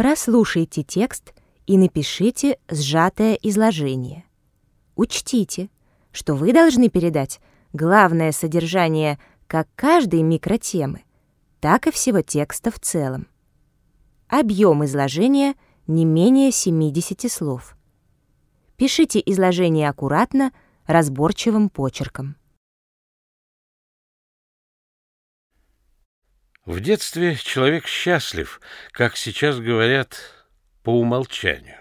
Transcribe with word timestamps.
Прослушайте 0.00 0.82
текст 0.82 1.34
и 1.66 1.76
напишите 1.76 2.56
сжатое 2.70 3.34
изложение. 3.34 4.24
Учтите, 4.96 5.68
что 6.10 6.34
вы 6.34 6.54
должны 6.54 6.88
передать 6.88 7.38
главное 7.74 8.32
содержание 8.32 9.18
как 9.46 9.68
каждой 9.76 10.22
микротемы, 10.22 11.02
так 11.60 11.86
и 11.86 11.90
всего 11.90 12.22
текста 12.22 12.70
в 12.70 12.80
целом. 12.80 13.26
Объем 14.26 14.86
изложения 14.86 15.54
не 15.86 16.06
менее 16.06 16.50
70 16.50 17.30
слов. 17.30 17.76
Пишите 18.78 19.22
изложение 19.26 19.90
аккуратно, 19.90 20.52
разборчивым 20.86 21.68
почерком. 21.68 22.36
В 26.64 26.80
детстве 26.80 27.36
человек 27.36 27.86
счастлив, 27.86 28.60
как 28.92 29.16
сейчас 29.16 29.58
говорят, 29.58 30.20
по 30.82 30.98
умолчанию. 30.98 31.80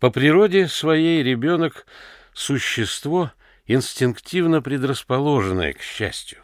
По 0.00 0.10
природе 0.10 0.68
своей 0.68 1.22
ребенок— 1.22 1.86
существо, 2.32 3.32
инстинктивно 3.66 4.62
предрасположенное 4.62 5.72
к 5.72 5.82
счастью. 5.82 6.42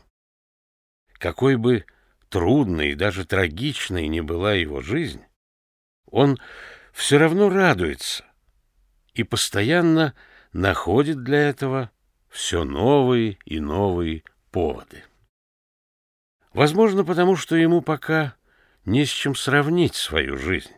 Какой 1.15 1.57
бы 1.57 1.85
трудной 2.29 2.93
и 2.93 2.95
даже 2.95 3.25
трагичной 3.25 4.07
ни 4.09 4.21
была 4.21 4.55
его 4.55 4.81
жизнь, 4.81 5.25
он 6.07 6.39
все 6.93 7.19
равно 7.19 7.49
радуется 7.49 8.25
и 9.15 9.25
постоянно 9.25 10.15
находит 10.53 11.25
для 11.25 11.49
этого 11.49 11.91
все 12.29 12.65
новые 12.65 13.39
и 13.45 13.59
новые 13.59 14.23
поводы. 14.51 15.05
Возможно, 16.53 17.05
потому 17.05 17.37
что 17.37 17.57
ему 17.57 17.83
пока 17.83 18.37
не 18.85 19.05
с 19.05 19.11
чем 19.11 19.35
сравнить 19.35 19.95
свою 19.95 20.37
жизнь. 20.37 20.73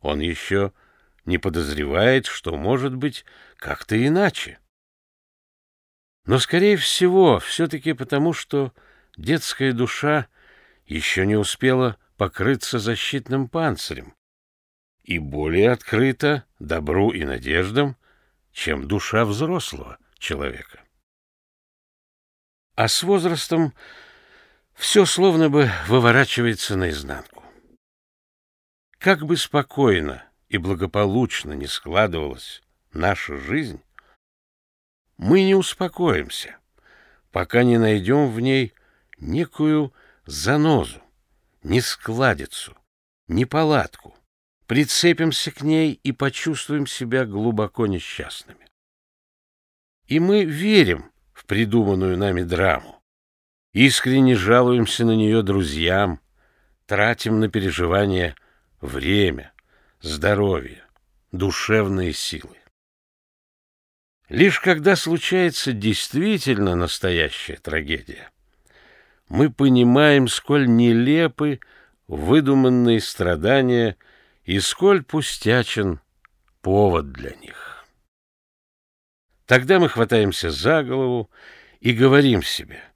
Он 0.00 0.20
еще 0.20 0.72
не 1.24 1.38
подозревает, 1.38 2.26
что 2.26 2.56
может 2.56 2.94
быть 2.94 3.24
как-то 3.56 3.94
иначе. 4.06 4.58
Но, 6.24 6.38
скорее 6.38 6.76
всего, 6.76 7.38
все-таки 7.38 7.92
потому, 7.92 8.32
что 8.32 8.72
детская 9.16 9.72
душа 9.72 10.28
еще 10.86 11.26
не 11.26 11.36
успела 11.36 11.98
покрыться 12.16 12.78
защитным 12.78 13.48
панцирем 13.48 14.14
и 15.02 15.18
более 15.18 15.72
открыта 15.72 16.44
добру 16.58 17.10
и 17.10 17.24
надеждам, 17.24 17.96
чем 18.52 18.86
душа 18.86 19.24
взрослого 19.24 19.98
человека. 20.18 20.84
А 22.74 22.88
с 22.88 23.02
возрастом 23.02 23.74
все 24.82 25.06
словно 25.06 25.48
бы 25.48 25.70
выворачивается 25.86 26.76
наизнанку. 26.76 27.44
Как 28.98 29.24
бы 29.24 29.36
спокойно 29.36 30.24
и 30.48 30.58
благополучно 30.58 31.52
не 31.52 31.68
складывалась 31.68 32.62
наша 32.92 33.38
жизнь, 33.38 33.80
мы 35.18 35.44
не 35.44 35.54
успокоимся, 35.54 36.58
пока 37.30 37.62
не 37.62 37.78
найдем 37.78 38.32
в 38.32 38.40
ней 38.40 38.74
некую 39.18 39.94
занозу, 40.26 41.00
нескладицу, 41.62 42.76
неполадку, 43.28 44.16
прицепимся 44.66 45.52
к 45.52 45.62
ней 45.62 45.92
и 45.92 46.10
почувствуем 46.10 46.88
себя 46.88 47.24
глубоко 47.24 47.86
несчастными. 47.86 48.66
И 50.08 50.18
мы 50.18 50.44
верим 50.44 51.12
в 51.32 51.46
придуманную 51.46 52.18
нами 52.18 52.42
драму, 52.42 53.01
искренне 53.72 54.36
жалуемся 54.36 55.04
на 55.04 55.12
нее 55.16 55.42
друзьям, 55.42 56.20
тратим 56.86 57.40
на 57.40 57.48
переживания 57.48 58.36
время, 58.80 59.52
здоровье, 60.00 60.84
душевные 61.32 62.12
силы. 62.12 62.56
Лишь 64.28 64.60
когда 64.60 64.96
случается 64.96 65.72
действительно 65.72 66.74
настоящая 66.74 67.56
трагедия, 67.56 68.30
мы 69.28 69.50
понимаем, 69.50 70.28
сколь 70.28 70.66
нелепы 70.68 71.60
выдуманные 72.06 73.00
страдания 73.00 73.96
и 74.44 74.60
сколь 74.60 75.02
пустячен 75.02 76.00
повод 76.60 77.12
для 77.12 77.34
них. 77.36 77.86
Тогда 79.46 79.78
мы 79.78 79.88
хватаемся 79.88 80.50
за 80.50 80.82
голову 80.82 81.30
и 81.80 81.92
говорим 81.92 82.42
себе— 82.42 82.82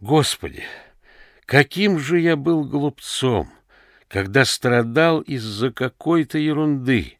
Господи, 0.00 0.64
каким 1.46 1.98
же 1.98 2.20
я 2.20 2.36
был 2.36 2.64
глупцом, 2.64 3.50
когда 4.08 4.44
страдал 4.44 5.20
из-за 5.20 5.70
какой-то 5.70 6.38
ерунды. 6.38 7.18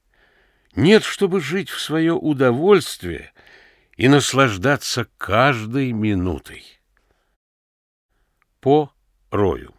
Нет, 0.74 1.02
чтобы 1.02 1.40
жить 1.40 1.70
в 1.70 1.80
свое 1.80 2.12
удовольствие 2.12 3.32
и 3.96 4.08
наслаждаться 4.08 5.06
каждой 5.16 5.92
минутой. 5.92 6.64
По 8.60 8.92
Рою 9.30 9.75